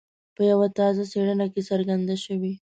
[0.35, 2.53] په یوه تازه څېړنه کې څرګنده شوي.